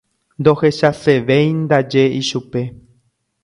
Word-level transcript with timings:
Ndohechasevéindaje 0.39 2.03
ichupe. 2.19 2.61